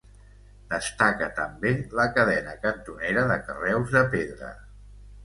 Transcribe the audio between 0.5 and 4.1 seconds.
Destaca també la cadena cantonera de carreus de